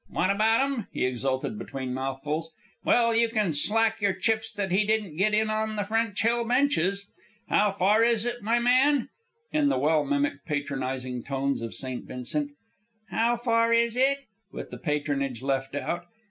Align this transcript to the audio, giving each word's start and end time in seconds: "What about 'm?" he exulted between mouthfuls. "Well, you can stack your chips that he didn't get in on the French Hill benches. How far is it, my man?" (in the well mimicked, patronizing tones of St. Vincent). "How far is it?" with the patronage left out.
"What 0.09 0.31
about 0.31 0.65
'm?" 0.65 0.87
he 0.91 1.05
exulted 1.05 1.59
between 1.59 1.93
mouthfuls. 1.93 2.51
"Well, 2.83 3.13
you 3.13 3.29
can 3.29 3.53
stack 3.53 4.01
your 4.01 4.13
chips 4.13 4.51
that 4.53 4.71
he 4.71 4.83
didn't 4.83 5.15
get 5.15 5.35
in 5.35 5.51
on 5.51 5.75
the 5.75 5.83
French 5.83 6.23
Hill 6.23 6.43
benches. 6.43 7.07
How 7.49 7.71
far 7.71 8.03
is 8.03 8.25
it, 8.25 8.41
my 8.41 8.57
man?" 8.57 9.09
(in 9.51 9.69
the 9.69 9.77
well 9.77 10.03
mimicked, 10.03 10.47
patronizing 10.47 11.21
tones 11.23 11.61
of 11.61 11.75
St. 11.75 12.03
Vincent). 12.05 12.49
"How 13.11 13.37
far 13.37 13.71
is 13.73 13.95
it?" 13.95 14.21
with 14.51 14.71
the 14.71 14.79
patronage 14.79 15.43
left 15.43 15.75
out. 15.75 16.07